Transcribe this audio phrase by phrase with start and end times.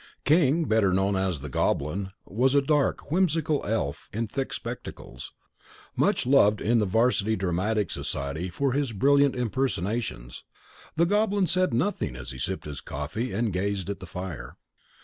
[0.25, 5.31] King, better known as "The Goblin," was a dark, whimsical elf in thick spectacles,
[5.95, 10.43] much loved in the 'varsity dramatic society for his brilliant impersonations.
[10.95, 14.57] The Goblin said nothing as he sipped his coffee and gazed at the fire.